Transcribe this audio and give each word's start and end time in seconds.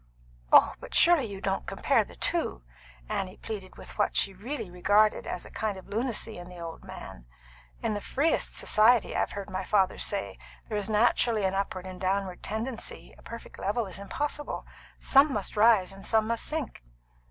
"Oh, 0.51 0.73
but 0.79 0.95
surely 0.95 1.25
you 1.25 1.39
don't 1.39 1.67
compare 1.67 2.03
the 2.03 2.15
two!" 2.15 2.63
Annie 3.07 3.37
pleaded 3.37 3.75
with 3.77 3.99
what 3.99 4.15
she 4.15 4.33
really 4.33 4.67
regarded 4.71 5.27
as 5.27 5.45
a 5.45 5.51
kind 5.51 5.77
of 5.77 5.87
lunacy 5.89 6.39
in 6.39 6.49
the 6.49 6.55
good 6.55 6.83
man. 6.83 7.27
"In 7.83 7.93
the 7.93 8.01
freest 8.01 8.55
society, 8.55 9.15
I've 9.15 9.33
heard 9.33 9.47
my 9.51 9.63
father 9.63 9.99
say, 9.99 10.39
there 10.69 10.77
is 10.79 10.89
naturally 10.89 11.45
an 11.45 11.53
upward 11.53 11.85
and 11.85 12.01
downward 12.01 12.41
tendency; 12.41 13.13
a 13.15 13.21
perfect 13.21 13.59
level 13.59 13.85
is 13.85 13.99
impossible. 13.99 14.65
Some 14.97 15.31
must 15.31 15.55
rise, 15.55 15.93
and 15.93 16.03
some 16.03 16.25
must 16.25 16.45
sink." 16.45 16.81